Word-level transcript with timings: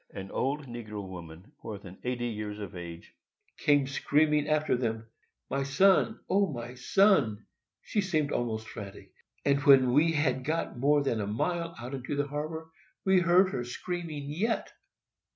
An 0.15 0.31
old 0.31 0.65
negro 0.65 1.07
woman, 1.07 1.51
more 1.63 1.77
than 1.77 1.99
eighty 2.03 2.25
years 2.25 2.57
of 2.57 2.75
age, 2.75 3.13
came 3.59 3.85
screaming 3.85 4.47
after 4.49 4.75
them, 4.75 5.05
"My 5.47 5.61
son, 5.61 6.19
O, 6.27 6.51
my 6.51 6.69
son, 6.73 6.73
my 6.73 6.73
son!" 6.73 7.45
She 7.83 8.01
seemed 8.01 8.31
almost 8.31 8.67
frantic, 8.67 9.11
and 9.45 9.61
when 9.61 9.93
we 9.93 10.11
had 10.13 10.43
got 10.43 10.75
more 10.79 11.03
than 11.03 11.21
a 11.21 11.27
mile 11.27 11.75
out 11.77 11.93
in 11.93 12.17
the 12.17 12.25
harbor 12.27 12.71
we 13.05 13.19
heard 13.19 13.51
her 13.51 13.63
screaming 13.63 14.23
yet. 14.25 14.71